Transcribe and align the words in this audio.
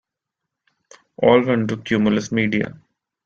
All 1.21 1.45
went 1.45 1.69
to 1.69 1.77
Cumulus 1.77 2.31
Media. 2.31 2.75